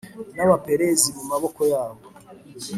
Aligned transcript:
n’Abaperizi 0.35 1.09
mu 1.17 1.23
maboko 1.31 1.61
yabo, 1.73 2.01